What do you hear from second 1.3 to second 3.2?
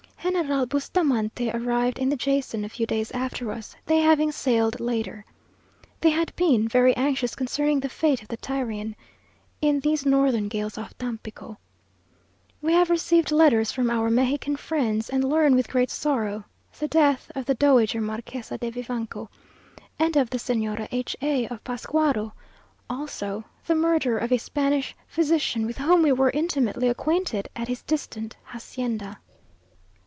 arrived in the Jason, a few days